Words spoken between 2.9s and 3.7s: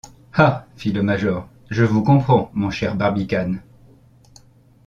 Barbicane.